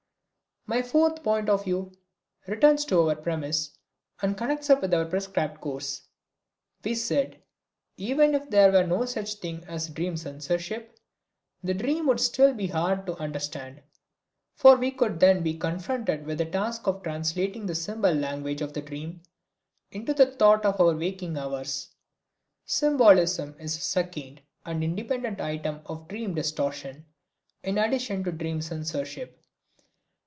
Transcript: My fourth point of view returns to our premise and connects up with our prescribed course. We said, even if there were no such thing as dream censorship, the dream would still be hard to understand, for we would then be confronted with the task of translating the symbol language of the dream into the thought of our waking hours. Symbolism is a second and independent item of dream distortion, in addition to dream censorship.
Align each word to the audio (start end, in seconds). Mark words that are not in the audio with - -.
My 0.67 0.81
fourth 0.83 1.21
point 1.23 1.49
of 1.49 1.65
view 1.65 1.91
returns 2.47 2.85
to 2.85 3.01
our 3.09 3.15
premise 3.15 3.77
and 4.21 4.37
connects 4.37 4.69
up 4.69 4.81
with 4.83 4.93
our 4.93 5.05
prescribed 5.05 5.59
course. 5.59 6.03
We 6.83 6.93
said, 6.95 7.41
even 7.97 8.35
if 8.35 8.47
there 8.49 8.71
were 8.71 8.85
no 8.85 9.03
such 9.05 9.33
thing 9.33 9.65
as 9.67 9.89
dream 9.89 10.15
censorship, 10.15 10.97
the 11.63 11.73
dream 11.73 12.05
would 12.07 12.21
still 12.21 12.53
be 12.53 12.67
hard 12.67 13.05
to 13.07 13.17
understand, 13.17 13.81
for 14.53 14.77
we 14.77 14.91
would 14.91 15.19
then 15.19 15.41
be 15.43 15.57
confronted 15.57 16.25
with 16.27 16.37
the 16.37 16.45
task 16.45 16.85
of 16.87 17.01
translating 17.03 17.65
the 17.65 17.75
symbol 17.75 18.13
language 18.13 18.61
of 18.61 18.71
the 18.71 18.81
dream 18.83 19.23
into 19.91 20.13
the 20.13 20.27
thought 20.27 20.63
of 20.63 20.79
our 20.79 20.95
waking 20.95 21.37
hours. 21.37 21.89
Symbolism 22.65 23.55
is 23.59 23.75
a 23.75 23.81
second 23.81 24.39
and 24.63 24.83
independent 24.85 25.41
item 25.41 25.81
of 25.87 26.07
dream 26.07 26.33
distortion, 26.35 27.07
in 27.63 27.77
addition 27.79 28.23
to 28.23 28.31
dream 28.31 28.61
censorship. 28.61 29.39